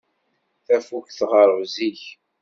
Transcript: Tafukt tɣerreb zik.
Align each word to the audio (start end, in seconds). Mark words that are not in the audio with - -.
Tafukt 0.65 1.15
tɣerreb 1.19 1.63
zik. 1.73 2.01